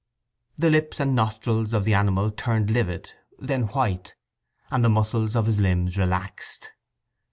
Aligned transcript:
The 0.57 0.71
lips 0.71 0.99
and 0.99 1.13
nostrils 1.13 1.73
of 1.73 1.83
the 1.85 1.93
animal 1.93 2.31
turned 2.31 2.71
livid, 2.71 3.13
then 3.37 3.67
white, 3.67 4.15
and 4.71 4.83
the 4.83 4.89
muscles 4.89 5.35
of 5.35 5.45
his 5.45 5.59
limbs 5.59 5.95
relaxed. 5.95 6.71